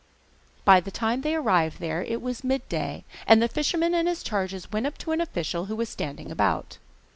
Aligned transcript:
By 0.65 0.79
the 0.79 0.89
time 0.89 1.21
they 1.21 1.35
arrived 1.35 1.79
there 1.79 2.01
it 2.03 2.23
was 2.23 2.43
midday, 2.43 3.03
and 3.27 3.39
the 3.39 3.47
fisherman 3.47 3.93
and 3.93 4.07
his 4.07 4.23
charges 4.23 4.71
went 4.71 4.87
up 4.87 4.97
to 4.97 5.11
an 5.11 5.21
official 5.21 5.65
who 5.65 5.75
was 5.75 5.89
standing 5.89 6.31
about. 6.31 6.79